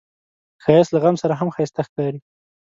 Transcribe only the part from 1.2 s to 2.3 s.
سره هم ښايسته ښکاري